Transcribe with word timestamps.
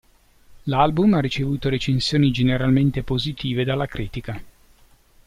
L'album 0.63 1.13
ha 1.13 1.19
ricevuto 1.19 1.69
recensioni 1.69 2.31
generalmente 2.31 3.03
positive 3.03 3.63
dalla 3.63 3.85
critica. 3.85 4.41